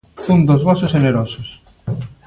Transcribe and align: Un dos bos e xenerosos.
Un 0.33 0.39
dos 0.47 0.61
bos 0.67 0.79
e 0.85 0.87
xenerosos. 0.93 1.47